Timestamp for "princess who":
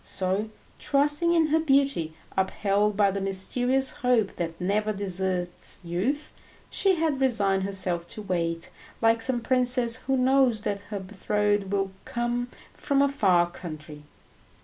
9.41-10.17